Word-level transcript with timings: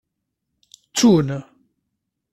Ttun. 0.89 1.29